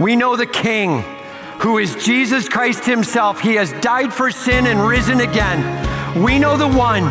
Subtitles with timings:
[0.00, 1.02] We know the King,
[1.58, 3.38] who is Jesus Christ Himself.
[3.38, 6.24] He has died for sin and risen again.
[6.24, 7.02] We know the one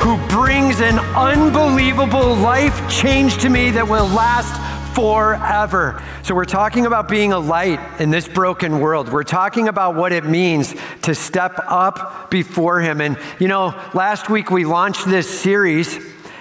[0.00, 4.52] who brings an unbelievable life change to me that will last
[4.96, 6.02] forever.
[6.24, 9.08] So, we're talking about being a light in this broken world.
[9.08, 13.00] We're talking about what it means to step up before Him.
[13.00, 15.96] And, you know, last week we launched this series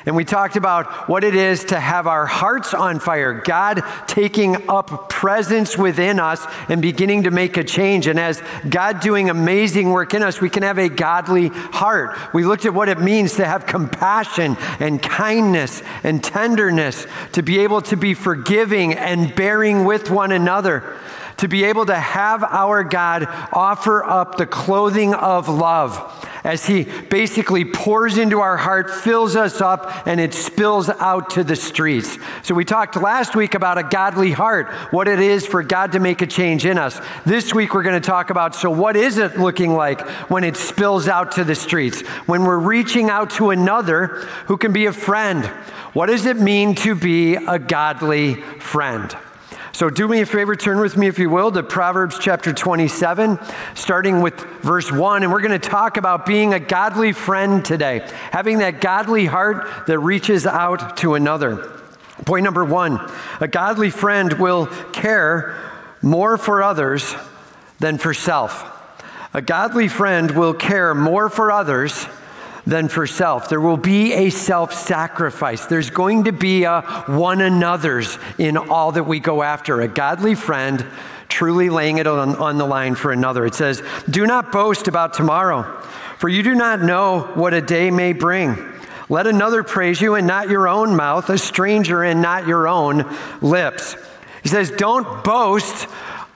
[0.05, 4.69] and we talked about what it is to have our hearts on fire, God taking
[4.69, 8.07] up presence within us and beginning to make a change.
[8.07, 12.17] And as God doing amazing work in us, we can have a godly heart.
[12.33, 17.59] We looked at what it means to have compassion and kindness and tenderness, to be
[17.59, 20.97] able to be forgiving and bearing with one another
[21.41, 26.83] to be able to have our God offer up the clothing of love as He
[26.83, 32.19] basically pours into our heart, fills us up, and it spills out to the streets.
[32.43, 35.99] So, we talked last week about a godly heart, what it is for God to
[35.99, 37.01] make a change in us.
[37.25, 40.55] This week, we're going to talk about so, what is it looking like when it
[40.55, 42.01] spills out to the streets?
[42.27, 44.05] When we're reaching out to another
[44.45, 45.45] who can be a friend?
[45.93, 49.15] What does it mean to be a godly friend?
[49.73, 53.39] So, do me a favor, turn with me, if you will, to Proverbs chapter 27,
[53.73, 55.23] starting with verse 1.
[55.23, 59.87] And we're going to talk about being a godly friend today, having that godly heart
[59.87, 61.71] that reaches out to another.
[62.25, 62.99] Point number one
[63.39, 65.57] a godly friend will care
[66.01, 67.15] more for others
[67.79, 68.67] than for self.
[69.33, 72.05] A godly friend will care more for others
[72.65, 73.49] than for self.
[73.49, 75.65] There will be a self sacrifice.
[75.65, 79.81] There's going to be a one another's in all that we go after.
[79.81, 80.85] A godly friend
[81.27, 83.45] truly laying it on, on the line for another.
[83.45, 85.63] It says, Do not boast about tomorrow,
[86.17, 88.57] for you do not know what a day may bring.
[89.09, 93.13] Let another praise you and not your own mouth, a stranger and not your own
[93.41, 93.95] lips.
[94.43, 95.87] He says, Don't boast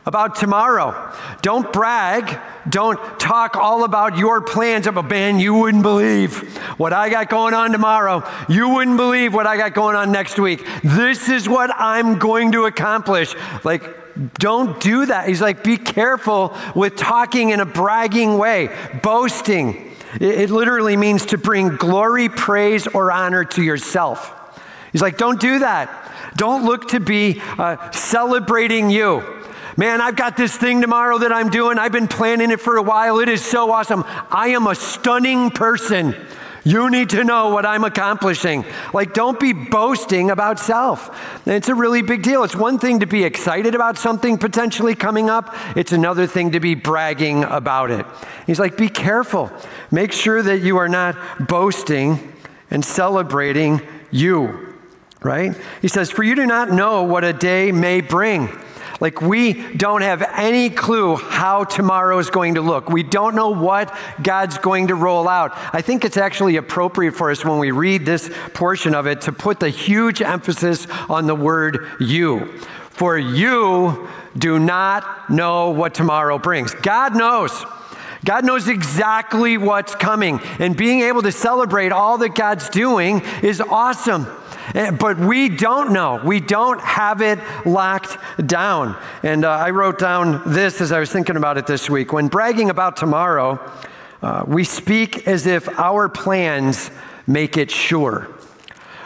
[0.06, 1.14] about tomorrow.
[1.42, 2.39] Don't brag.
[2.70, 5.41] Don't talk all about your plans of a band.
[5.41, 8.24] You wouldn't believe what I got going on tomorrow.
[8.47, 10.66] You wouldn't believe what I got going on next week.
[10.84, 13.35] This is what I'm going to accomplish.
[13.63, 13.84] Like,
[14.35, 15.28] don't do that.
[15.28, 18.69] He's like, be careful with talking in a bragging way,
[19.02, 19.91] boasting.
[20.22, 24.31] It, literally means to bring glory, praise, or honor to yourself.
[24.94, 26.34] He's like, don't do that.
[26.38, 29.34] Don't look to be uh, celebrating you.
[29.78, 31.78] Man, I've got this thing tomorrow that I'm doing.
[31.78, 33.19] I've been planning it for a while.
[33.19, 34.06] It is so awesome.
[34.08, 36.16] I am a stunning person.
[36.63, 38.66] You need to know what I'm accomplishing.
[38.91, 41.16] Like, don't be boasting about self.
[41.46, 42.44] It's a really big deal.
[42.44, 46.59] It's one thing to be excited about something potentially coming up, it's another thing to
[46.59, 48.06] be bragging about it.
[48.47, 49.52] He's like, be careful.
[49.91, 52.34] Make sure that you are not boasting
[52.72, 54.74] and celebrating you,
[55.22, 55.56] right?
[55.81, 58.50] He says, For you do not know what a day may bring.
[59.00, 62.89] Like, we don't have any clue how tomorrow is going to look.
[62.89, 65.51] We don't know what God's going to roll out.
[65.73, 69.31] I think it's actually appropriate for us when we read this portion of it to
[69.31, 72.59] put the huge emphasis on the word you.
[72.91, 74.07] For you
[74.38, 76.73] do not know what tomorrow brings.
[76.73, 77.66] God knows.
[78.23, 80.39] God knows exactly what's coming.
[80.59, 84.25] And being able to celebrate all that God's doing is awesome.
[84.74, 86.22] Eh, but we don't know.
[86.24, 88.98] We don't have it locked down.
[89.24, 92.12] And uh, I wrote down this as I was thinking about it this week.
[92.12, 93.59] When bragging about tomorrow,
[94.22, 96.90] uh, we speak as if our plans
[97.28, 98.34] make it sure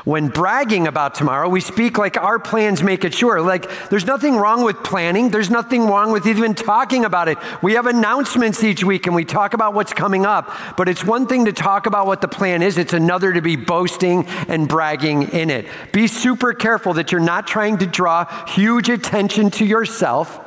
[0.06, 3.42] when bragging about tomorrow, we speak like our plans make it sure.
[3.42, 7.38] Like there's nothing wrong with planning, there's nothing wrong with even talking about it.
[7.62, 11.28] We have announcements each week and we talk about what's coming up, but it's one
[11.28, 15.30] thing to talk about what the plan is, it's another to be boasting and bragging
[15.30, 15.68] in it.
[15.92, 20.46] Be super careful that you're not trying to draw huge attention to yourself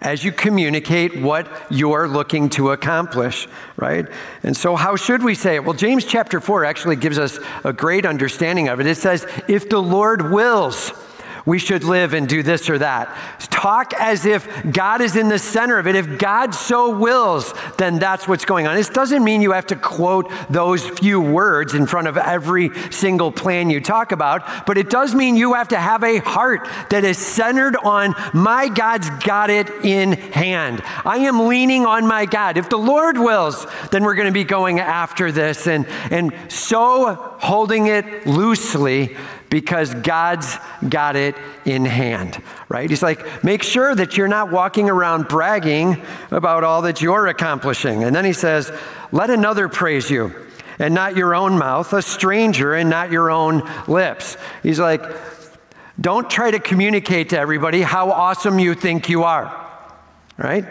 [0.00, 4.06] as you communicate what you're looking to accomplish, right?
[4.42, 5.64] And so, how should we say it?
[5.64, 8.86] Well, James chapter 4 actually gives us a great understanding of it.
[8.86, 10.92] It says, If the Lord wills,
[11.46, 13.08] we should live and do this or that.
[13.38, 15.94] Talk as if God is in the center of it.
[15.94, 18.76] If God so wills, then that's what's going on.
[18.76, 23.30] This doesn't mean you have to quote those few words in front of every single
[23.30, 27.04] plan you talk about, but it does mean you have to have a heart that
[27.04, 30.82] is centered on my God's got it in hand.
[31.04, 32.56] I am leaning on my God.
[32.58, 37.14] If the Lord wills, then we're going to be going after this and, and so
[37.38, 39.16] holding it loosely
[39.50, 40.56] because God's
[40.88, 42.88] got it in hand, right?
[42.88, 48.04] He's like, make sure that you're not walking around bragging about all that you're accomplishing.
[48.04, 48.72] And then he says,
[49.12, 50.34] let another praise you
[50.78, 54.36] and not your own mouth, a stranger and not your own lips.
[54.62, 55.02] He's like,
[56.00, 59.54] Don't try to communicate to everybody how awesome you think you are,
[60.36, 60.64] right?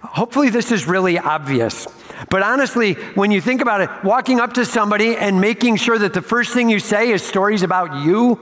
[0.00, 1.86] Hopefully, this is really obvious.
[2.30, 6.14] But honestly, when you think about it, walking up to somebody and making sure that
[6.14, 8.40] the first thing you say is stories about you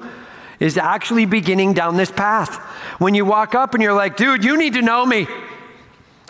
[0.61, 2.57] is actually beginning down this path.
[2.99, 5.27] When you walk up and you're like, dude, you need to know me.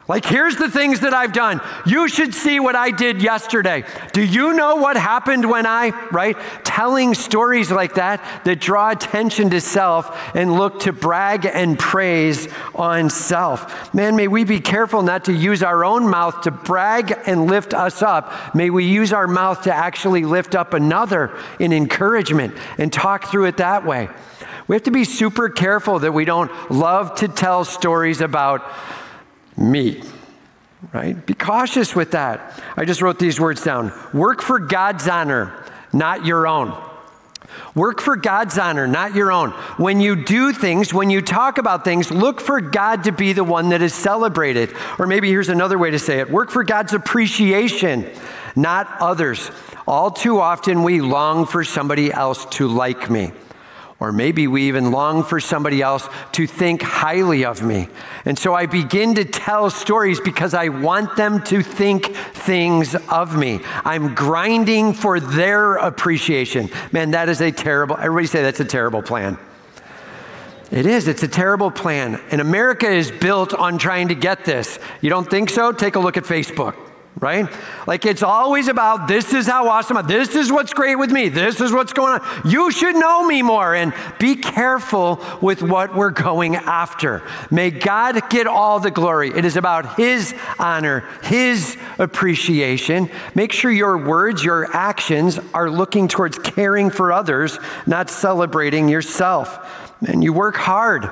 [0.07, 1.63] Like, here's the things that I've done.
[1.87, 3.85] You should see what I did yesterday.
[4.13, 6.37] Do you know what happened when I, right?
[6.63, 12.49] Telling stories like that that draw attention to self and look to brag and praise
[12.75, 13.95] on self.
[13.95, 17.73] Man, may we be careful not to use our own mouth to brag and lift
[17.73, 18.55] us up.
[18.55, 23.47] May we use our mouth to actually lift up another in encouragement and talk through
[23.47, 24.11] it that way.
[24.69, 28.71] We have to be super careful that we don't love to tell stories about
[29.57, 30.03] me.
[30.93, 31.25] Right?
[31.25, 32.63] Be cautious with that.
[32.77, 33.93] I just wrote these words down.
[34.13, 36.77] Work for God's honor, not your own.
[37.75, 39.51] Work for God's honor, not your own.
[39.79, 43.45] When you do things, when you talk about things, look for God to be the
[43.45, 44.75] one that is celebrated.
[44.99, 48.09] Or maybe here's another way to say it work for God's appreciation,
[48.55, 49.51] not others.
[49.87, 53.33] All too often, we long for somebody else to like me.
[54.05, 57.89] Or maybe we even long for somebody else to think highly of me.
[58.27, 63.35] And so I begin to tell stories because I want them to think things of
[63.35, 63.61] me.
[63.83, 66.69] I'm grinding for their appreciation.
[66.93, 69.39] Man, that is a terrible, everybody say that's a terrible plan.
[70.71, 71.09] It is.
[71.09, 72.21] It's a terrible plan.
[72.31, 74.79] And America is built on trying to get this.
[75.01, 75.73] You don't think so?
[75.73, 76.84] Take a look at Facebook
[77.21, 77.49] right?
[77.87, 81.61] Like it's always about this is how awesome, this is what's great with me, this
[81.61, 82.51] is what's going on.
[82.51, 87.23] You should know me more and be careful with what we're going after.
[87.51, 89.31] May God get all the glory.
[89.31, 93.11] It is about His honor, His appreciation.
[93.35, 99.71] Make sure your words, your actions are looking towards caring for others, not celebrating yourself.
[100.07, 101.09] And you work hard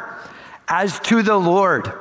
[0.69, 1.93] as to the Lord.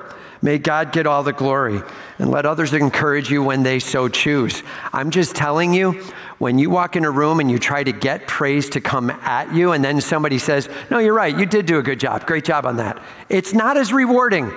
[0.42, 1.82] May God get all the glory
[2.18, 4.64] and let others encourage you when they so choose.
[4.92, 6.04] I'm just telling you,
[6.40, 9.54] when you walk in a room and you try to get praise to come at
[9.54, 12.44] you, and then somebody says, No, you're right, you did do a good job, great
[12.44, 14.52] job on that, it's not as rewarding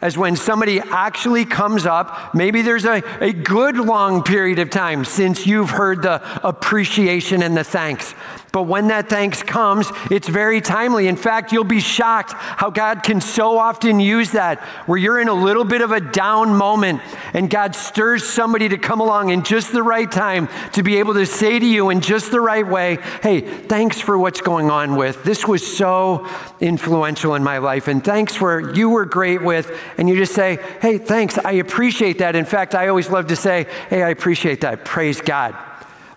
[0.00, 2.34] as when somebody actually comes up.
[2.34, 7.56] Maybe there's a, a good long period of time since you've heard the appreciation and
[7.56, 8.14] the thanks.
[8.52, 11.06] But when that thanks comes, it's very timely.
[11.06, 15.28] In fact, you'll be shocked how God can so often use that where you're in
[15.28, 17.00] a little bit of a down moment
[17.32, 21.14] and God stirs somebody to come along in just the right time to be able
[21.14, 24.96] to say to you in just the right way, hey, thanks for what's going on
[24.96, 25.22] with.
[25.22, 26.26] This was so
[26.60, 27.86] influential in my life.
[27.86, 29.70] And thanks for you were great with.
[29.98, 31.38] And you just say, hey, thanks.
[31.38, 32.36] I appreciate that.
[32.36, 34.84] In fact, I always love to say, hey, I appreciate that.
[34.84, 35.56] Praise God.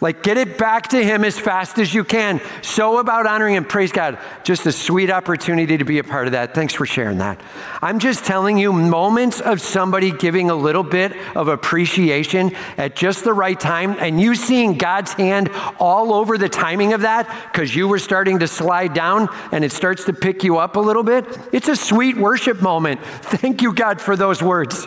[0.04, 2.42] Like, get it back to Him as fast as you can.
[2.62, 3.64] So about honoring Him.
[3.64, 4.20] Praise God.
[4.44, 6.54] Just a sweet opportunity to be a part of that.
[6.54, 7.40] Thanks for sharing that.
[7.82, 13.24] I'm just telling you, moments of somebody giving a little bit of appreciation at just
[13.24, 17.74] the right time, and you seeing God's hand all over the timing of that because
[17.74, 21.04] you were starting to slide down and it starts to pick you up a little
[21.04, 21.26] bit.
[21.54, 23.00] It's a sweet worship moment.
[23.22, 24.86] Thank you, God, for those words.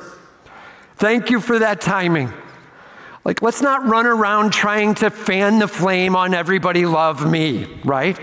[0.96, 2.34] Thank you for that timing.
[3.26, 8.16] Like, let's not run around trying to fan the flame on everybody love me, right?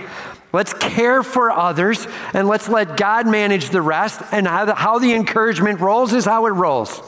[0.54, 4.22] Let's care for others and let's let God manage the rest.
[4.32, 7.02] And how the, how the encouragement rolls is how it rolls.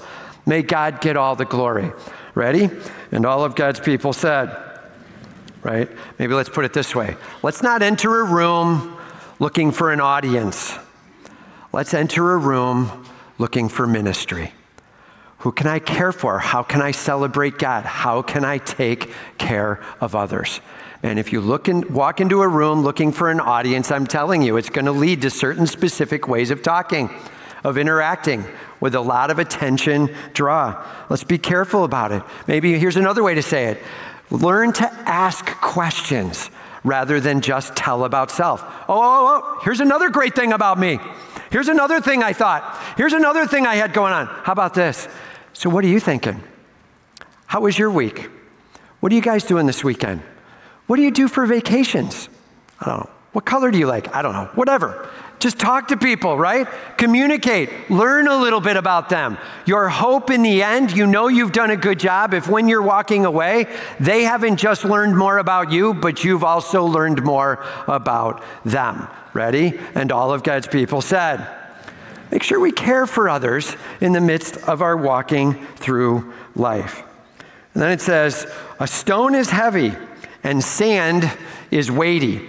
[0.46, 1.94] May God get all the glory.
[2.34, 2.70] Ready?
[3.14, 4.54] And all of God's people said,
[5.64, 5.90] right?
[6.20, 8.98] Maybe let's put it this way let's not enter a room
[9.40, 10.78] looking for an audience,
[11.72, 13.06] let's enter a room
[13.38, 14.52] looking for ministry.
[15.46, 16.40] Who can I care for?
[16.40, 17.86] How can I celebrate God?
[17.86, 20.60] How can I take care of others?
[21.04, 24.42] And if you look and walk into a room looking for an audience, I'm telling
[24.42, 27.12] you, it's going to lead to certain specific ways of talking,
[27.64, 28.44] of interacting
[28.80, 30.84] with a lot of attention draw.
[31.12, 32.24] Let's be careful about it.
[32.48, 33.84] Maybe here's another way to say it
[34.32, 36.50] learn to ask questions
[36.84, 38.64] rather than just tell about self.
[38.64, 40.98] Oh, oh, oh, oh here's another great thing about me.
[41.52, 42.82] Here's another thing I thought.
[42.98, 44.26] Here's another thing I had going on.
[44.26, 45.08] How about this?
[45.66, 46.44] So, what are you thinking?
[47.48, 48.30] How was your week?
[49.00, 50.22] What are you guys doing this weekend?
[50.86, 52.30] What do you do for vacations?
[52.80, 53.10] I don't know.
[53.32, 54.16] What color do you like?
[54.16, 54.52] I don't know.
[54.54, 55.10] Whatever.
[55.40, 56.68] Just talk to people, right?
[56.98, 57.90] Communicate.
[57.90, 59.40] Learn a little bit about them.
[59.66, 62.84] Your hope in the end, you know you've done a good job if when you're
[62.84, 63.66] walking away,
[64.00, 69.08] they haven't just learned more about you, but you've also learned more about them.
[69.34, 69.80] Ready?
[69.96, 71.65] And all of God's people said,
[72.36, 77.02] Make sure we care for others in the midst of our walking through life.
[77.74, 78.46] And then it says,
[78.78, 79.94] A stone is heavy
[80.44, 81.32] and sand
[81.72, 82.42] is weighty.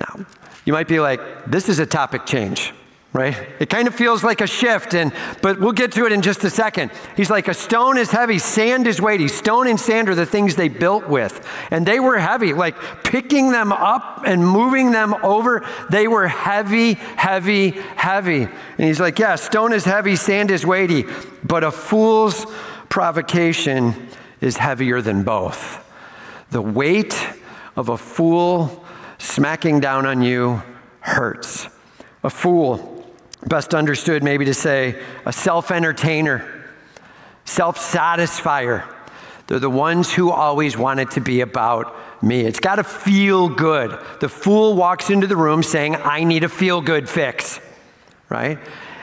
[0.00, 0.26] Now,
[0.64, 2.72] You might be like, this is a topic change
[3.12, 3.36] right?
[3.60, 6.42] It kind of feels like a shift, and but we'll get to it in just
[6.44, 6.90] a second.
[7.14, 9.28] He's like, a stone is heavy, sand is weighty.
[9.28, 12.54] Stone and sand are the things they built with, and they were heavy.
[12.54, 18.42] Like picking them up and moving them over, they were heavy, heavy, heavy.
[18.42, 18.50] And
[18.86, 21.04] he's like, yeah, stone is heavy, sand is weighty,
[21.44, 22.46] but a fool's
[22.88, 24.08] provocation
[24.40, 25.78] is heavier than both.
[26.50, 27.28] The weight
[27.76, 28.84] of a fool
[29.18, 30.62] smacking down on you
[31.00, 31.68] hurts.
[32.24, 33.01] A fool
[33.46, 36.64] Best understood, maybe to say, a self entertainer,
[37.44, 38.88] self satisfier.
[39.46, 42.42] They're the ones who always want it to be about me.
[42.42, 43.98] It's got to feel good.
[44.20, 47.60] The fool walks into the room saying, I need a feel good fix,
[48.28, 48.58] right?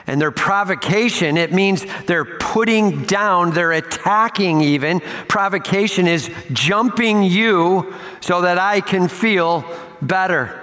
[0.06, 5.00] And their provocation, it means they're putting down, they're attacking even.
[5.28, 9.64] Provocation is jumping you so that I can feel
[10.02, 10.59] better.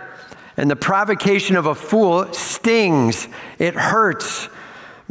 [0.58, 3.28] And the provocation of a fool stings,
[3.60, 4.50] it hurts.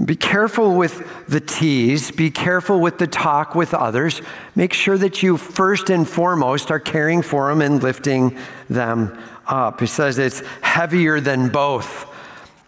[0.05, 2.11] Be careful with the tease.
[2.11, 4.21] Be careful with the talk with others.
[4.55, 8.37] Make sure that you, first and foremost, are caring for them and lifting
[8.69, 9.81] them up.
[9.81, 12.07] He says it's heavier than both.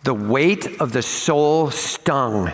[0.05, 2.53] The weight of the soul stung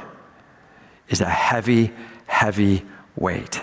[1.09, 1.93] is a heavy,
[2.27, 2.83] heavy
[3.15, 3.63] weight.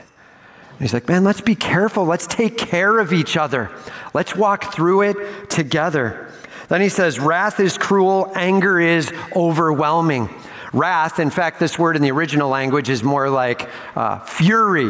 [0.80, 2.06] he's like, man, let's be careful.
[2.06, 3.70] Let's take care of each other.
[4.14, 6.31] Let's walk through it together.
[6.72, 10.30] Then he says, Wrath is cruel, anger is overwhelming.
[10.72, 14.90] Wrath, in fact, this word in the original language is more like uh, fury,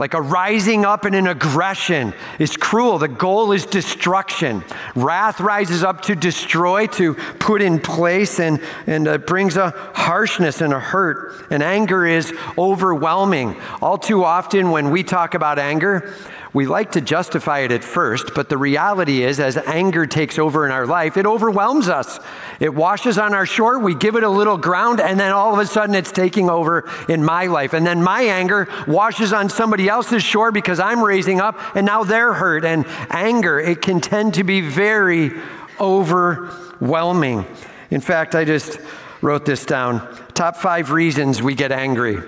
[0.00, 2.98] like a rising up in an aggression is cruel.
[2.98, 4.64] The goal is destruction.
[4.96, 10.60] Wrath rises up to destroy, to put in place, and, and uh, brings a harshness
[10.60, 11.46] and a hurt.
[11.52, 13.60] And anger is overwhelming.
[13.80, 16.12] All too often, when we talk about anger,
[16.54, 20.66] we like to justify it at first, but the reality is, as anger takes over
[20.66, 22.20] in our life, it overwhelms us.
[22.60, 25.58] It washes on our shore, we give it a little ground, and then all of
[25.58, 27.72] a sudden it's taking over in my life.
[27.72, 32.04] And then my anger washes on somebody else's shore because I'm raising up, and now
[32.04, 32.66] they're hurt.
[32.66, 35.32] And anger, it can tend to be very
[35.80, 37.46] overwhelming.
[37.90, 38.78] In fact, I just
[39.22, 42.18] wrote this down top five reasons we get angry.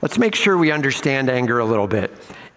[0.00, 2.10] Let's make sure we understand anger a little bit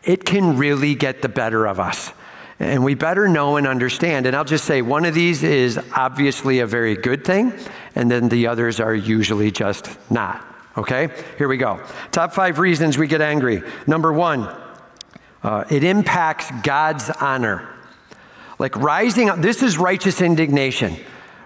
[0.07, 2.11] it can really get the better of us.
[2.59, 4.25] And we better know and understand.
[4.25, 7.53] And I'll just say one of these is obviously a very good thing,
[7.93, 10.43] and then the others are usually just not.
[10.75, 11.09] Okay?
[11.37, 11.83] Here we go.
[12.11, 13.61] Top five reasons we get angry.
[13.85, 14.47] Number one,
[15.43, 17.67] uh, it impacts God's honor.
[18.57, 20.97] Like rising up, this is righteous indignation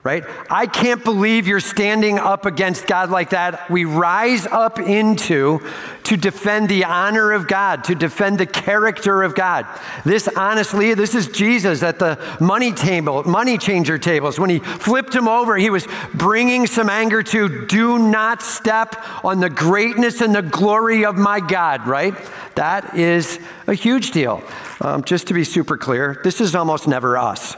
[0.03, 0.23] right?
[0.49, 3.69] I can't believe you're standing up against God like that.
[3.69, 5.61] We rise up into
[6.03, 9.67] to defend the honor of God, to defend the character of God.
[10.03, 14.39] This honestly, this is Jesus at the money table, money changer tables.
[14.39, 19.39] When he flipped him over, he was bringing some anger to do not step on
[19.39, 22.15] the greatness and the glory of my God, right?
[22.55, 24.41] That is a huge deal.
[24.81, 27.55] Um, just to be super clear, this is almost never us,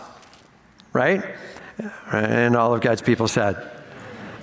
[0.92, 1.24] right?
[2.12, 3.72] And all of God's people said,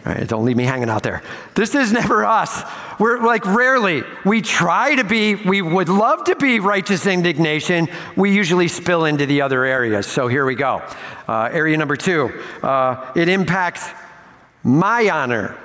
[0.05, 1.23] Right, don't leave me hanging out there.
[1.55, 2.63] This is never us.
[2.99, 4.03] We're like rarely.
[4.25, 7.87] We try to be, we would love to be righteous indignation.
[8.17, 10.07] We usually spill into the other areas.
[10.07, 10.83] So here we go.
[11.29, 12.33] Uh, area number two
[12.63, 13.91] uh, it impacts
[14.65, 15.57] my honor.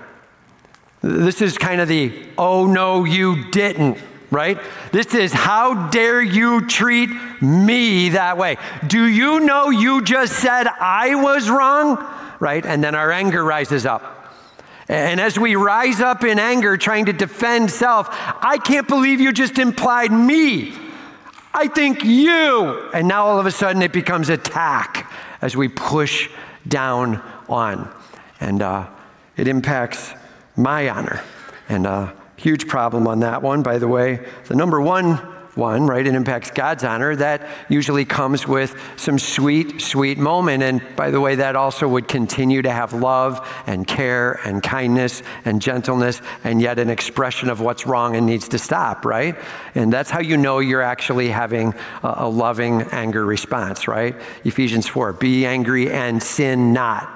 [1.01, 3.98] This is kind of the, oh no, you didn't
[4.32, 4.60] right?
[4.91, 7.10] This is how dare you treat
[7.41, 8.58] me that way?
[8.88, 11.98] Do you know you just said I was wrong?
[12.39, 12.65] Right?
[12.65, 14.12] And then our anger rises up.
[14.88, 19.34] And as we rise up in anger, trying to defend self, I can't believe you
[19.34, 20.74] just implied me.
[21.53, 22.89] I think you.
[22.94, 26.29] And now all of a sudden it becomes attack as we push
[26.67, 27.89] down on.
[28.39, 28.88] And uh,
[29.38, 30.13] it impacts
[30.55, 31.24] my honor.
[31.67, 34.25] And uh, Huge problem on that one, by the way.
[34.48, 35.18] The number one
[35.56, 36.06] one, right?
[36.06, 37.15] It impacts God's honor.
[37.15, 40.63] That usually comes with some sweet, sweet moment.
[40.63, 45.24] And by the way, that also would continue to have love and care and kindness
[45.46, 49.38] and gentleness and yet an expression of what's wrong and needs to stop, right?
[49.74, 51.74] And that's how you know you're actually having
[52.04, 54.15] a, a loving anger response, right?
[54.44, 57.12] Ephesians 4 be angry and sin not.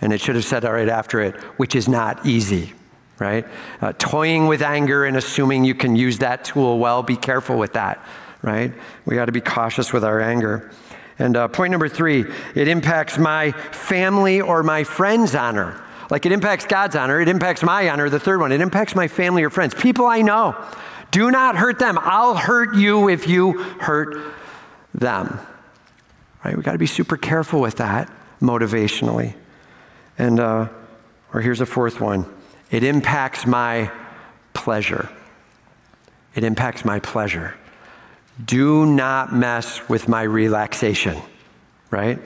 [0.00, 2.72] And it should have said right after it, which is not easy,
[3.18, 3.46] right?
[3.80, 7.72] Uh, toying with anger and assuming you can use that tool well, be careful with
[7.74, 8.04] that,
[8.42, 8.72] right?
[9.04, 10.70] We got to be cautious with our anger.
[11.18, 15.82] And uh, point number three, it impacts my family or my friends' honor.
[16.10, 18.08] Like it impacts God's honor, it impacts my honor.
[18.08, 20.56] The third one, it impacts my family or friends, people I know.
[21.10, 21.98] Do not hurt them.
[22.00, 24.34] I'll hurt you if you hurt
[24.94, 25.40] them.
[26.44, 26.56] Right?
[26.56, 28.10] We got to be super careful with that.
[28.40, 29.34] motivationally.
[30.16, 30.68] And, uh,
[31.34, 32.24] or here's a fourth one
[32.70, 33.90] it impacts my
[34.52, 35.08] pleasure.
[36.34, 37.54] It impacts my pleasure.
[38.44, 41.20] Do not mess with my relaxation,
[41.90, 42.18] right?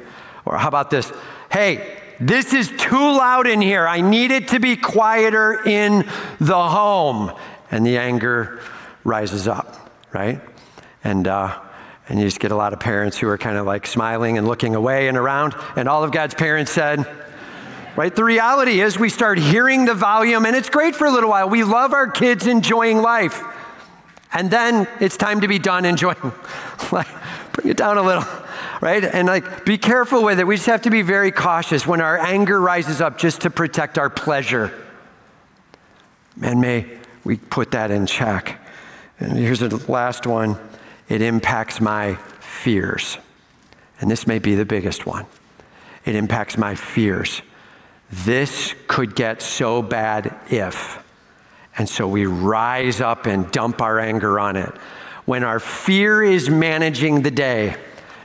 [0.44, 1.10] Or how about this?
[1.50, 3.86] Hey, this is too loud in here.
[3.86, 6.06] I need it to be quieter in
[6.40, 7.32] the home.
[7.70, 8.60] And the anger
[9.04, 10.40] rises up, right?
[11.02, 11.58] And, uh,
[12.08, 14.46] and you just get a lot of parents who are kind of like smiling and
[14.46, 15.54] looking away and around.
[15.76, 17.06] And all of God's parents said,
[17.96, 18.14] right?
[18.14, 21.48] The reality is we start hearing the volume, and it's great for a little while.
[21.48, 23.42] We love our kids enjoying life.
[24.32, 26.16] And then it's time to be done enjoying.
[26.90, 28.24] bring it down a little
[28.82, 29.04] right?
[29.04, 30.46] And like, be careful with it.
[30.46, 33.96] We just have to be very cautious when our anger rises up just to protect
[33.96, 34.74] our pleasure.
[36.42, 38.60] And may we put that in check.
[39.20, 40.58] And here's the last one
[41.08, 43.18] it impacts my fears.
[44.00, 45.26] And this may be the biggest one.
[46.04, 47.40] It impacts my fears.
[48.12, 51.02] This could get so bad if.
[51.78, 54.70] And so we rise up and dump our anger on it.
[55.24, 57.76] When our fear is managing the day,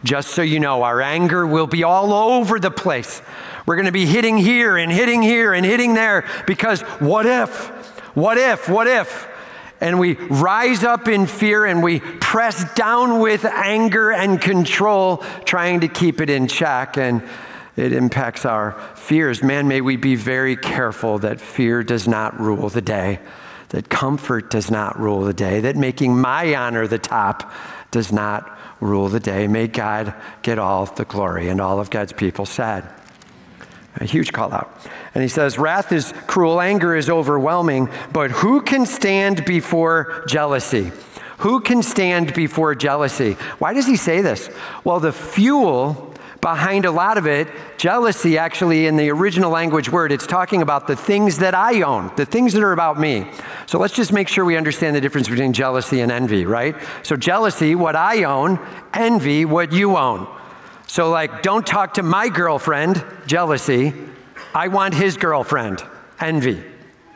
[0.04, 3.22] just so you know, our anger will be all over the place.
[3.66, 7.68] We're going to be hitting here and hitting here and hitting there because what if?
[8.16, 8.68] What if?
[8.68, 9.28] What if?
[9.80, 15.82] And we rise up in fear and we press down with anger and control, trying
[15.82, 16.98] to keep it in check.
[16.98, 17.22] And
[17.78, 19.42] it impacts our fears.
[19.42, 23.20] Man, may we be very careful that fear does not rule the day,
[23.70, 27.54] that comfort does not rule the day, that making my honor the top
[27.92, 29.48] does not rule the day.
[29.48, 31.50] May God get all the glory.
[31.50, 32.88] And all of God's people said.
[34.00, 34.72] A huge call out.
[35.16, 40.92] And he says, Wrath is cruel, anger is overwhelming, but who can stand before jealousy?
[41.40, 43.34] Who can stand before jealousy?
[43.60, 44.50] Why does he say this?
[44.84, 46.07] Well, the fuel
[46.42, 50.88] behind a lot of it, jealousy actually in the original language word, it's talking about
[50.88, 53.30] the things that I own, the things that are about me.
[53.66, 56.76] So let's just make sure we understand the difference between jealousy and envy, right?
[57.04, 58.60] So jealousy, what I own,
[58.94, 60.28] envy, what you own.
[60.88, 63.94] So, like, don't talk to my girlfriend, jealousy.
[64.56, 65.84] I want his girlfriend,
[66.20, 66.64] envy,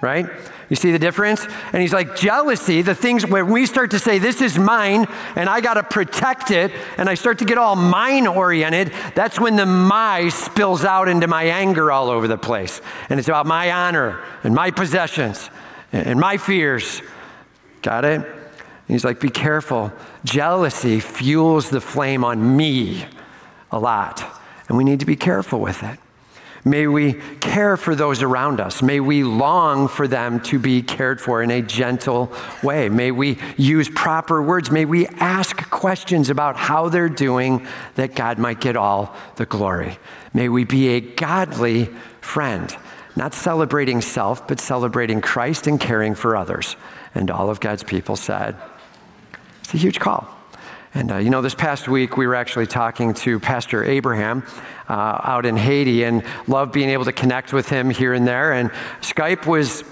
[0.02, 0.28] right?
[0.72, 1.46] You see the difference?
[1.74, 5.06] And he's like, jealousy, the things when we start to say, this is mine
[5.36, 9.38] and I got to protect it, and I start to get all mine oriented, that's
[9.38, 12.80] when the my spills out into my anger all over the place.
[13.10, 15.50] And it's about my honor and my possessions
[15.92, 17.02] and my fears.
[17.82, 18.22] Got it?
[18.22, 19.92] And he's like, be careful.
[20.24, 23.04] Jealousy fuels the flame on me
[23.72, 24.24] a lot,
[24.70, 26.00] and we need to be careful with it.
[26.64, 28.84] May we care for those around us.
[28.84, 32.88] May we long for them to be cared for in a gentle way.
[32.88, 34.70] May we use proper words.
[34.70, 39.98] May we ask questions about how they're doing that God might get all the glory.
[40.34, 41.90] May we be a godly
[42.22, 42.76] friend,
[43.16, 46.76] not celebrating self, but celebrating Christ and caring for others.
[47.16, 48.56] And all of God's people said,
[49.64, 50.41] It's a huge call.
[50.94, 54.44] And uh, you know, this past week we were actually talking to Pastor Abraham
[54.90, 58.52] uh, out in Haiti and love being able to connect with him here and there.
[58.52, 59.86] And Skype was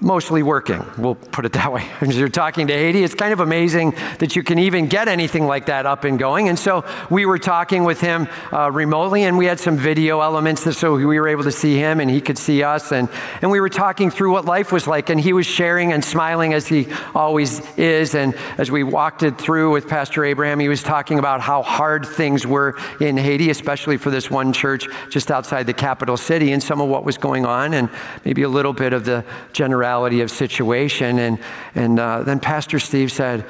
[0.00, 0.84] mostly working.
[0.96, 1.86] We'll put it that way.
[2.00, 5.46] As you're talking to Haiti, it's kind of amazing that you can even get anything
[5.46, 6.48] like that up and going.
[6.48, 10.62] And so we were talking with him uh, remotely, and we had some video elements,
[10.76, 12.92] so we were able to see him, and he could see us.
[12.92, 13.08] And,
[13.42, 16.54] and we were talking through what life was like, and he was sharing and smiling
[16.54, 18.14] as he always is.
[18.14, 22.06] And as we walked it through with Pastor Abraham, he was talking about how hard
[22.06, 26.62] things were in Haiti, especially for this one church just outside the capital city, and
[26.62, 27.90] some of what was going on, and
[28.24, 31.18] maybe a little bit of the generality of situation.
[31.18, 31.38] And,
[31.74, 33.44] and uh, then Pastor Steve said,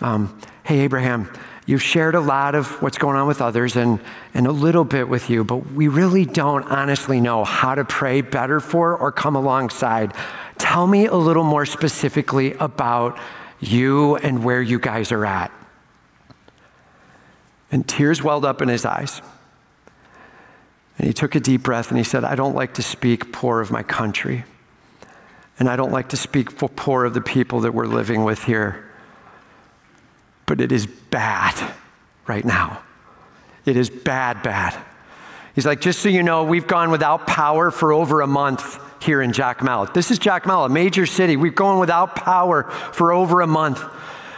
[0.00, 1.32] um, Hey, Abraham,
[1.66, 4.00] you've shared a lot of what's going on with others and,
[4.32, 8.20] and a little bit with you, but we really don't honestly know how to pray
[8.20, 10.14] better for or come alongside.
[10.58, 13.18] Tell me a little more specifically about
[13.60, 15.50] you and where you guys are at.
[17.70, 19.22] And tears welled up in his eyes.
[20.98, 23.60] And he took a deep breath and he said, I don't like to speak poor
[23.60, 24.44] of my country.
[25.62, 28.42] And I don't like to speak for poor of the people that we're living with
[28.42, 28.84] here.
[30.44, 31.72] But it is bad
[32.26, 32.82] right now.
[33.64, 34.76] It is bad, bad.
[35.54, 39.22] He's like, just so you know, we've gone without power for over a month here
[39.22, 39.94] in Jacmel.
[39.94, 41.36] This is Jacmel, a major city.
[41.36, 43.84] We've gone without power for over a month.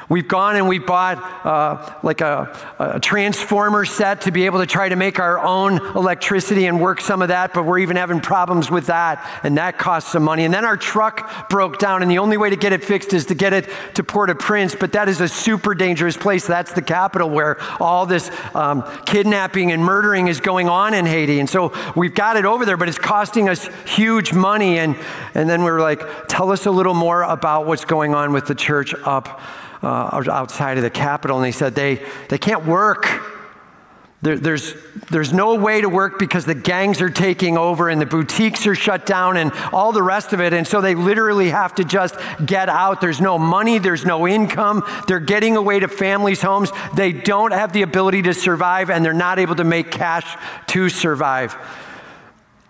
[0.08, 4.66] We've gone and we bought uh, like a, a, transformer set to be able to
[4.66, 8.20] try to make our own electricity and work some of that, but we're even having
[8.20, 10.44] problems with that, and that costs some money.
[10.44, 13.26] And then our truck broke down, and the only way to get it fixed is
[13.26, 16.46] to get it to Port au Prince, but that is a super dangerous place.
[16.46, 21.40] That's the capital where all this um, kidnapping and murdering is going on in Haiti.
[21.40, 24.78] And so we've got it over there, but it's costing us huge money.
[24.78, 24.96] And,
[25.34, 28.46] and then we are like, tell us a little more about what's going on with
[28.46, 29.40] the church up
[29.84, 33.06] uh, outside of the capital, and they said they, they can't work.
[34.22, 34.74] There, there's,
[35.10, 38.74] there's no way to work because the gangs are taking over and the boutiques are
[38.74, 40.54] shut down and all the rest of it.
[40.54, 43.02] And so they literally have to just get out.
[43.02, 44.82] There's no money, there's no income.
[45.08, 46.70] They're getting away to families' homes.
[46.94, 50.88] They don't have the ability to survive and they're not able to make cash to
[50.88, 51.54] survive.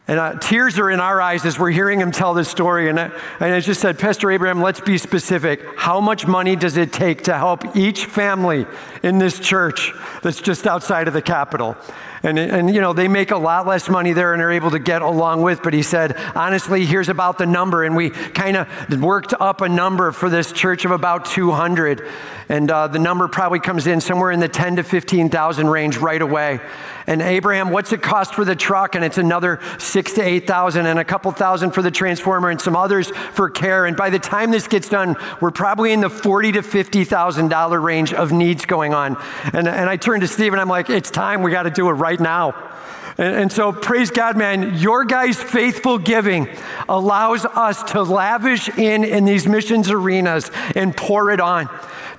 [0.06, 2.90] And uh, tears are in our eyes as we're hearing him tell this story.
[2.90, 3.04] And I,
[3.40, 5.62] and I just said, Pastor Abraham, let's be specific.
[5.76, 8.66] How much money does it take to help each family
[9.02, 11.74] in this church that's just outside of the capital?
[12.22, 14.78] And, and, you know, they make a lot less money there and are able to
[14.78, 15.62] get along with.
[15.62, 17.84] But he said, honestly, here's about the number.
[17.84, 22.06] And we kind of worked up a number for this church of about 200.
[22.48, 26.20] And uh, the number probably comes in somewhere in the 10 to 15,000 range right
[26.20, 26.60] away.
[27.06, 28.94] And Abraham, what's it cost for the truck?
[28.94, 32.76] And it's another six to 8,000 and a couple thousand for the transformer and some
[32.76, 33.86] others for care.
[33.86, 38.14] And by the time this gets done, we're probably in the 40 to $50,000 range
[38.14, 39.16] of needs going on.
[39.52, 41.42] And, and I turned to Steve and I'm like, it's time.
[41.42, 42.73] We got to do it right now.
[43.16, 46.48] And, and, so, praise God, man, your guys' faithful giving
[46.88, 51.68] allows us to lavish in in these missions arenas and pour it on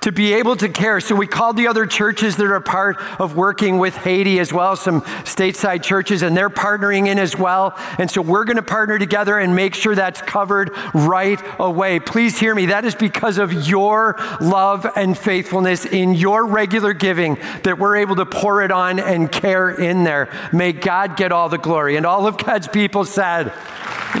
[0.06, 1.00] to be able to care.
[1.00, 4.76] So we called the other churches that are part of working with Haiti as well,
[4.76, 7.74] some stateside churches, and they're partnering in as well.
[7.98, 11.98] And so we're going to partner together and make sure that's covered right away.
[11.98, 12.66] Please hear me.
[12.66, 18.14] That is because of your love and faithfulness in your regular giving that we're able
[18.14, 20.28] to pour it on and care in there.
[20.52, 21.96] May God get all the glory.
[21.96, 23.52] And all of God's people said,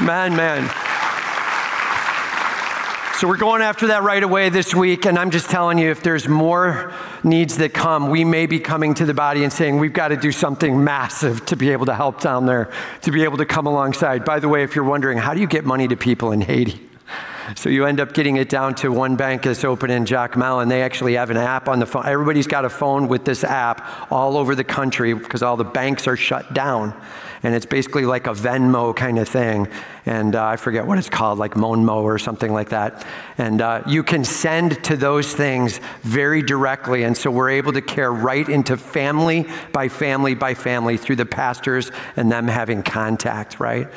[0.02, 0.68] Man, man.
[3.20, 6.02] So we're going after that right away this week, and I'm just telling you, if
[6.02, 9.92] there's more needs that come, we may be coming to the body and saying, we've
[9.92, 12.70] got to do something massive to be able to help down there,
[13.02, 14.24] to be able to come alongside.
[14.24, 16.80] By the way, if you're wondering, how do you get money to people in Haiti?
[17.54, 20.68] So you end up getting it down to one bank that's open in Jacmel, and
[20.68, 22.04] they actually have an app on the phone.
[22.04, 26.08] Everybody's got a phone with this app all over the country because all the banks
[26.08, 26.92] are shut down
[27.46, 29.68] and it's basically like a Venmo kind of thing.
[30.06, 33.04] And uh, I forget what it's called, like Monmo or something like that.
[33.38, 37.02] And uh, you can send to those things very directly.
[37.02, 41.26] And so we're able to care right into family by family by family through the
[41.26, 43.88] pastors and them having contact, right?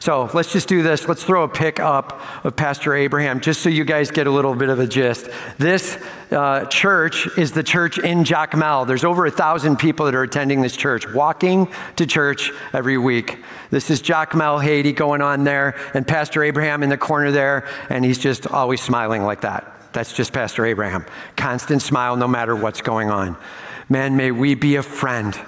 [0.00, 1.08] So let's just do this.
[1.08, 4.54] Let's throw a pic up of Pastor Abraham just so you guys get a little
[4.54, 5.28] bit of a gist.
[5.58, 5.98] This
[6.30, 8.86] uh, church is the church in Jacmel.
[8.86, 13.38] There's over a thousand people that are attending this church, walking to church every week.
[13.70, 15.57] This is Jacmel, Haiti, going on there,
[15.94, 19.74] and Pastor Abraham in the corner there, and he's just always smiling like that.
[19.92, 21.04] That's just Pastor Abraham.
[21.36, 23.36] Constant smile no matter what's going on.
[23.88, 25.38] Man, may we be a friend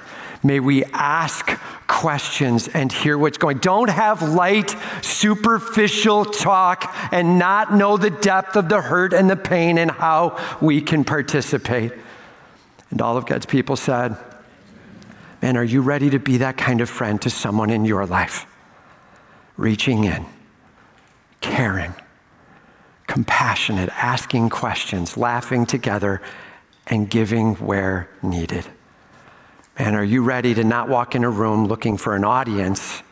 [0.43, 1.47] May we ask
[1.87, 3.59] questions and hear what's going.
[3.59, 9.37] Don't have light, superficial talk and not know the depth of the hurt and the
[9.37, 11.93] pain and how we can participate.
[12.91, 14.17] And all of God's people said,
[15.43, 18.47] Man, are you ready to be that kind of friend to someone in your life?
[19.57, 20.25] Reaching in,
[21.41, 21.95] caring,
[23.07, 26.23] compassionate, asking questions, laughing together,
[26.87, 28.65] and giving where needed.
[29.77, 33.03] And are you ready to not walk in a room looking for an audience,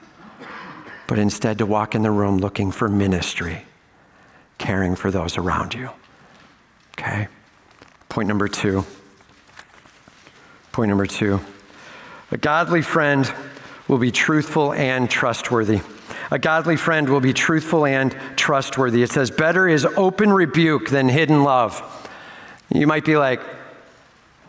[1.06, 3.62] but instead to walk in the room looking for ministry,
[4.58, 5.90] caring for those around you?
[6.98, 7.28] Okay?
[8.08, 8.84] Point number two.
[10.72, 11.40] Point number two.
[12.30, 13.32] A godly friend
[13.86, 15.80] will be truthful and trustworthy.
[16.30, 19.02] A godly friend will be truthful and trustworthy.
[19.02, 21.82] It says, Better is open rebuke than hidden love.
[22.72, 23.40] You might be like,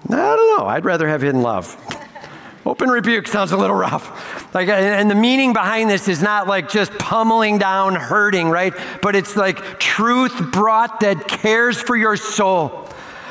[0.09, 1.75] I don't know, I'd rather have hidden love.
[2.65, 4.53] Open rebuke sounds a little rough.
[4.53, 8.73] Like, and the meaning behind this is not like just pummeling down, hurting, right?
[9.01, 12.87] But it's like truth brought that cares for your soul.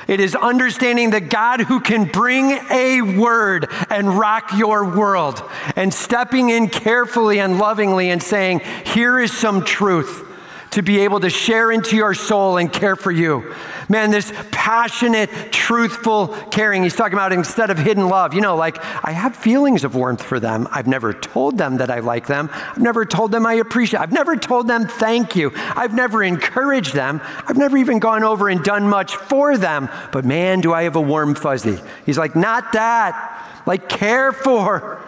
[0.08, 5.42] It is understanding the God who can bring a word and rock your world,
[5.76, 10.27] and stepping in carefully and lovingly and saying, Here is some truth
[10.70, 13.54] to be able to share into your soul and care for you.
[13.88, 16.82] Man, this passionate, truthful caring.
[16.82, 18.34] He's talking about instead of hidden love.
[18.34, 20.68] You know, like I have feelings of warmth for them.
[20.70, 22.50] I've never told them that I like them.
[22.52, 24.00] I've never told them I appreciate.
[24.00, 25.52] I've never told them thank you.
[25.54, 27.20] I've never encouraged them.
[27.46, 29.88] I've never even gone over and done much for them.
[30.12, 31.78] But man, do I have a warm fuzzy.
[32.04, 33.62] He's like, not that.
[33.66, 35.02] Like care for.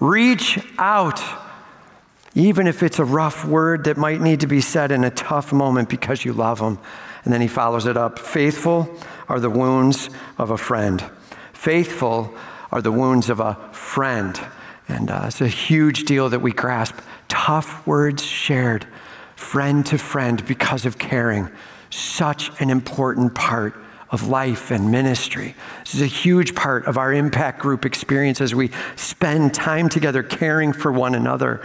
[0.00, 1.20] Reach out
[2.34, 5.52] even if it's a rough word that might need to be said in a tough
[5.52, 6.78] moment because you love them.
[7.24, 8.88] And then he follows it up faithful
[9.28, 11.04] are the wounds of a friend.
[11.52, 12.34] Faithful
[12.70, 14.40] are the wounds of a friend.
[14.88, 16.96] And uh, it's a huge deal that we grasp.
[17.28, 18.86] Tough words shared,
[19.36, 21.50] friend to friend, because of caring.
[21.90, 23.74] Such an important part
[24.10, 25.54] of life and ministry.
[25.80, 30.22] This is a huge part of our impact group experience as we spend time together
[30.22, 31.62] caring for one another.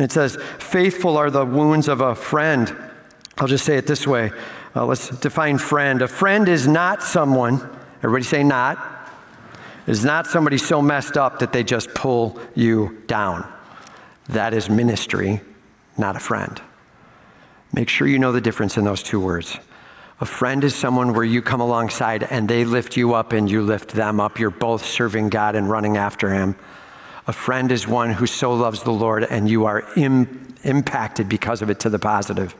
[0.00, 2.74] And it says, Faithful are the wounds of a friend.
[3.36, 4.30] I'll just say it this way.
[4.74, 6.00] Uh, let's define friend.
[6.00, 7.56] A friend is not someone,
[7.98, 8.78] everybody say not,
[9.86, 13.46] is not somebody so messed up that they just pull you down.
[14.30, 15.42] That is ministry,
[15.98, 16.62] not a friend.
[17.74, 19.58] Make sure you know the difference in those two words.
[20.18, 23.60] A friend is someone where you come alongside and they lift you up and you
[23.60, 24.38] lift them up.
[24.38, 26.56] You're both serving God and running after Him.
[27.26, 31.62] A friend is one who so loves the Lord and you are Im- impacted because
[31.62, 32.54] of it to the positive.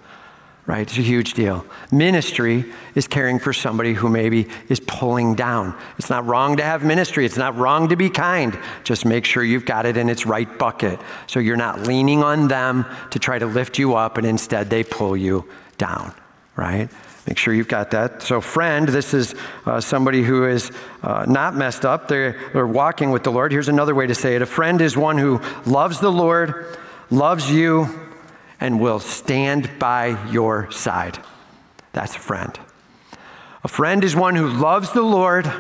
[0.66, 0.83] Right?
[0.83, 1.66] It's a huge deal.
[1.90, 5.75] Ministry is caring for somebody who maybe is pulling down.
[5.99, 7.25] It's not wrong to have ministry.
[7.27, 8.57] It's not wrong to be kind.
[8.85, 11.01] Just make sure you've got it in its right bucket.
[11.27, 14.85] So you're not leaning on them to try to lift you up and instead they
[14.85, 16.14] pull you down.
[16.55, 16.88] Right?
[17.26, 18.22] Make sure you've got that.
[18.22, 19.35] So, friend, this is
[19.66, 20.70] uh, somebody who is
[21.02, 22.09] uh, not messed up.
[22.09, 23.52] They're, they're walking with the Lord.
[23.52, 26.78] Here's another way to say it a friend is one who loves the Lord,
[27.11, 27.88] loves you,
[28.59, 31.18] and will stand by your side.
[31.92, 32.59] That's a friend.
[33.62, 35.50] A friend is one who loves the Lord,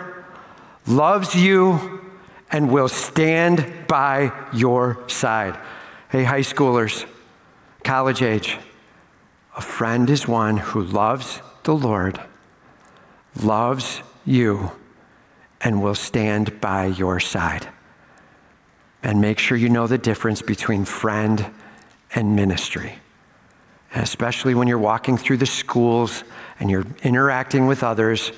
[0.86, 2.00] loves you,
[2.50, 5.58] and will stand by your side.
[6.08, 7.06] Hey, high schoolers,
[7.84, 8.58] college age,
[9.56, 12.20] a friend is one who loves the Lord
[13.40, 14.72] loves you
[15.60, 17.68] and will stand by your side.
[19.04, 21.46] And make sure you know the difference between friend
[22.12, 22.94] and ministry.
[23.94, 26.24] And especially when you're walking through the schools
[26.58, 28.32] and you're interacting with others,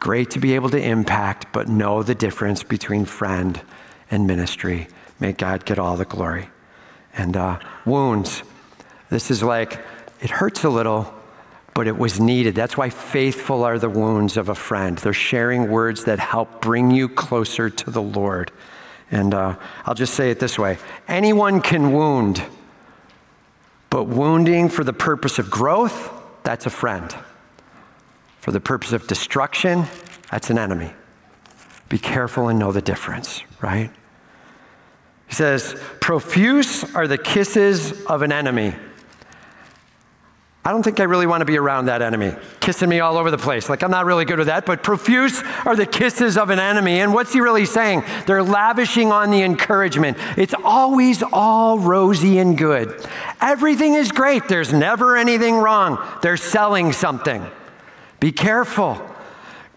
[0.00, 3.60] great to be able to impact, but know the difference between friend
[4.10, 4.88] and ministry.
[5.20, 6.48] May God get all the glory.
[7.12, 8.42] And uh, wounds.
[9.10, 9.78] This is like,
[10.22, 11.12] it hurts a little,
[11.78, 12.56] but it was needed.
[12.56, 14.98] That's why faithful are the wounds of a friend.
[14.98, 18.50] They're sharing words that help bring you closer to the Lord.
[19.12, 19.54] And uh,
[19.86, 22.42] I'll just say it this way anyone can wound,
[23.90, 26.10] but wounding for the purpose of growth,
[26.42, 27.14] that's a friend.
[28.40, 29.84] For the purpose of destruction,
[30.32, 30.90] that's an enemy.
[31.88, 33.92] Be careful and know the difference, right?
[35.28, 38.74] He says, Profuse are the kisses of an enemy
[40.68, 43.30] I don't think I really want to be around that enemy, kissing me all over
[43.30, 43.70] the place.
[43.70, 47.00] Like, I'm not really good with that, but profuse are the kisses of an enemy.
[47.00, 48.02] And what's he really saying?
[48.26, 50.18] They're lavishing on the encouragement.
[50.36, 53.02] It's always all rosy and good.
[53.40, 54.46] Everything is great.
[54.46, 56.06] There's never anything wrong.
[56.20, 57.46] They're selling something.
[58.20, 59.00] Be careful.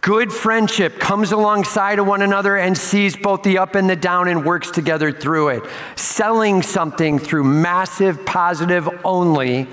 [0.01, 4.27] Good friendship comes alongside of one another and sees both the up and the down
[4.27, 5.63] and works together through it.
[5.95, 9.69] Selling something through massive positive only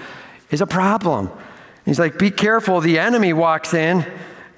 [0.51, 1.31] is a problem.
[1.85, 2.81] He's like, be careful.
[2.81, 4.07] The enemy walks in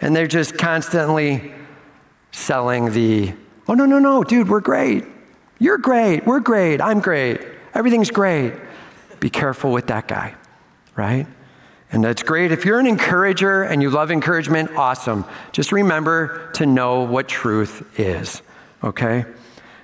[0.00, 1.52] and they're just constantly
[2.32, 3.34] selling the,
[3.68, 5.04] oh, no, no, no, dude, we're great.
[5.58, 6.26] You're great.
[6.26, 6.80] We're great.
[6.80, 7.40] I'm great.
[7.74, 8.54] Everything's great.
[9.20, 10.34] Be careful with that guy,
[10.96, 11.26] right?
[11.92, 12.52] And that's great.
[12.52, 15.24] If you're an encourager and you love encouragement, awesome.
[15.52, 18.42] Just remember to know what truth is,
[18.82, 19.24] okay?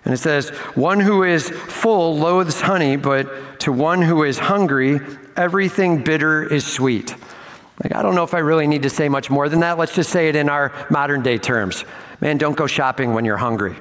[0.04, 5.00] And it says, One who is full loathes honey, but to one who is hungry,
[5.36, 7.14] everything bitter is sweet.
[7.82, 9.78] Like, I don't know if I really need to say much more than that.
[9.78, 11.84] Let's just say it in our modern day terms.
[12.20, 13.76] Man, don't go shopping when you're hungry.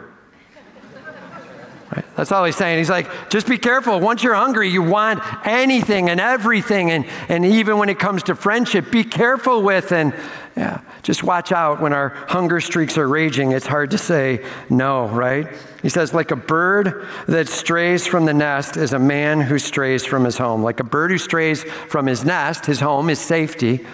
[1.96, 2.06] Right?
[2.18, 2.80] That's all he's saying.
[2.80, 4.00] He's like, just be careful.
[4.00, 6.92] Once you're hungry, you want anything and everything.
[6.92, 10.14] And, and even when it comes to friendship, be careful with and
[10.56, 13.52] yeah, just watch out when our hunger streaks are raging.
[13.52, 15.50] It's hard to say no, right?
[15.82, 20.06] He says, like a bird that strays from the nest is a man who strays
[20.06, 20.64] from his home.
[20.64, 23.86] Like a bird who strays from his nest, his home, his safety,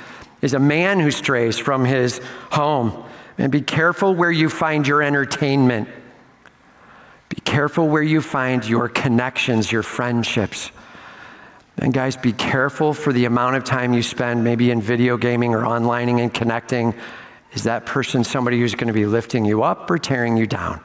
[0.43, 2.21] is a man who strays from his
[2.52, 3.06] home.
[3.39, 5.89] And be careful where you find your entertainment.
[7.30, 10.71] Be careful where you find your connections, your friendships.
[11.78, 15.54] And guys, be careful for the amount of time you spend maybe in video gaming
[15.54, 16.94] or onlining and connecting.
[17.54, 20.82] Is that person somebody who's going to be lifting you up or tearing you down?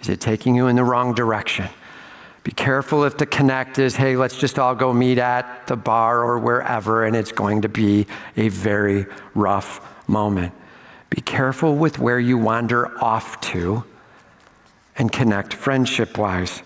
[0.00, 1.68] Is it taking you in the wrong direction?
[2.42, 6.22] Be careful if the connect is, hey, let's just all go meet at the bar
[6.22, 10.52] or wherever, and it's going to be a very rough moment.
[11.08, 13.84] Be careful with where you wander off to
[14.96, 16.62] and connect friendship wise.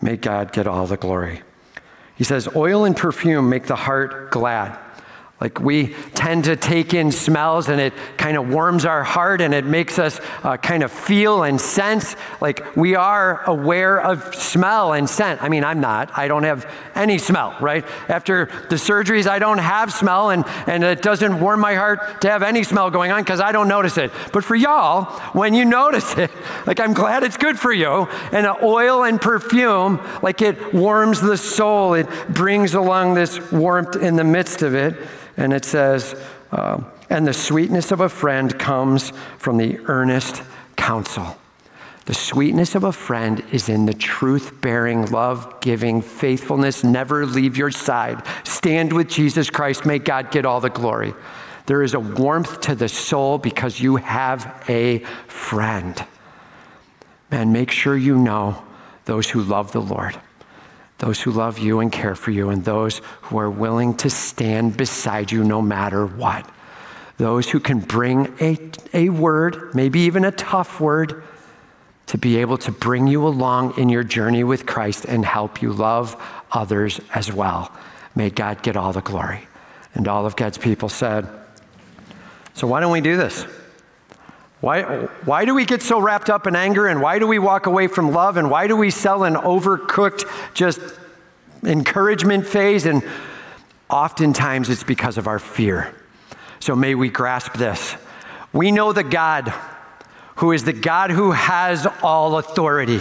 [0.00, 1.42] May God get all the glory.
[2.20, 4.78] He says, Oil and perfume make the heart glad.
[5.40, 9.54] Like we tend to take in smells and it kind of warms our heart and
[9.54, 14.92] it makes us uh, kind of feel and sense like we are aware of smell
[14.92, 15.42] and scent.
[15.42, 16.16] I mean, I'm not.
[16.16, 17.86] I don't have any smell, right?
[18.08, 22.30] After the surgeries, I don't have smell and, and it doesn't warm my heart to
[22.30, 24.12] have any smell going on because I don't notice it.
[24.34, 26.30] But for y'all, when you notice it,
[26.66, 28.08] like I'm glad it's good for you.
[28.30, 34.16] And oil and perfume, like it warms the soul, it brings along this warmth in
[34.16, 34.96] the midst of it.
[35.40, 36.14] And it says,
[36.52, 40.42] uh, and the sweetness of a friend comes from the earnest
[40.76, 41.38] counsel.
[42.04, 47.56] The sweetness of a friend is in the truth bearing, love giving, faithfulness, never leave
[47.56, 48.22] your side.
[48.44, 49.86] Stand with Jesus Christ.
[49.86, 51.14] May God get all the glory.
[51.64, 56.04] There is a warmth to the soul because you have a friend.
[57.30, 58.62] Man, make sure you know
[59.06, 60.20] those who love the Lord
[61.00, 64.76] those who love you and care for you, and those who are willing to stand
[64.76, 66.48] beside you no matter what.
[67.16, 68.58] Those who can bring a,
[68.92, 71.22] a word, maybe even a tough word,
[72.06, 75.72] to be able to bring you along in your journey with Christ and help you
[75.72, 76.20] love
[76.52, 77.72] others as well.
[78.14, 79.46] May God get all the glory.
[79.94, 81.26] And all of God's people said,
[82.52, 83.46] So, why don't we do this?
[84.60, 84.82] Why,
[85.24, 87.86] why do we get so wrapped up in anger and why do we walk away
[87.86, 90.80] from love and why do we sell an overcooked just
[91.64, 92.84] encouragement phase?
[92.84, 93.02] And
[93.88, 95.94] oftentimes it's because of our fear.
[96.58, 97.96] So may we grasp this.
[98.52, 99.52] We know the God
[100.36, 103.00] who is the God who has all authority.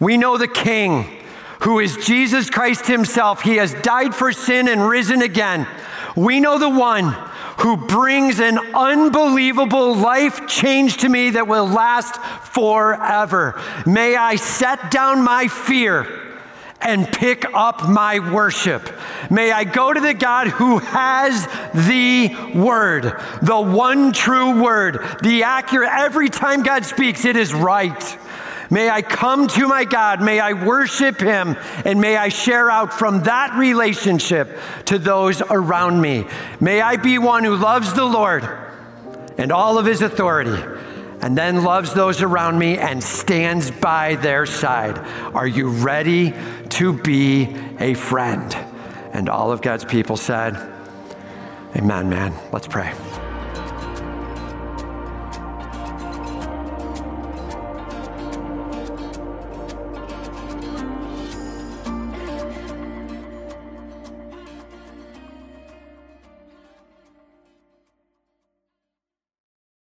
[0.00, 1.04] We know the King
[1.60, 3.42] who is Jesus Christ Himself.
[3.42, 5.68] He has died for sin and risen again.
[6.16, 7.14] We know the one
[7.60, 12.16] who brings an unbelievable life change to me that will last
[12.54, 13.60] forever.
[13.86, 16.06] May I set down my fear
[16.80, 18.90] and pick up my worship.
[19.30, 23.02] May I go to the God who has the word,
[23.42, 28.18] the one true word, the accurate, every time God speaks, it is right.
[28.70, 32.94] May I come to my God, may I worship Him, and may I share out
[32.94, 34.56] from that relationship
[34.86, 36.24] to those around me.
[36.60, 38.48] May I be one who loves the Lord
[39.36, 40.62] and all of His authority,
[41.20, 44.98] and then loves those around me and stands by their side.
[45.34, 46.32] Are you ready
[46.70, 48.54] to be a friend?
[49.12, 50.54] And all of God's people said,
[51.76, 52.34] Amen, man.
[52.52, 52.92] Let's pray.